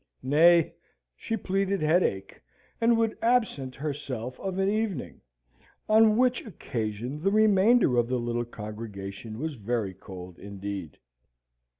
Nay, 0.23 0.73
she 1.15 1.37
pleaded 1.37 1.79
headache, 1.83 2.41
and 2.81 2.97
would 2.97 3.15
absent 3.21 3.75
herself 3.75 4.39
of 4.39 4.57
an 4.57 4.67
evening, 4.67 5.21
on 5.87 6.17
which 6.17 6.43
occasion 6.43 7.21
the 7.21 7.29
remainder 7.29 7.97
of 7.97 8.07
the 8.07 8.17
little 8.17 8.45
congregation 8.45 9.37
was 9.37 9.53
very 9.53 9.93
cold 9.93 10.39
indeed. 10.39 10.97